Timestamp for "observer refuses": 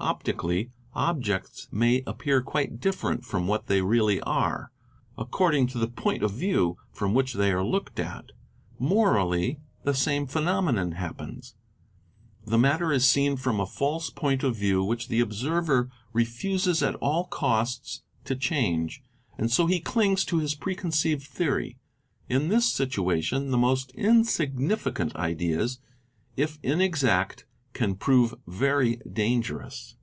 15.18-16.80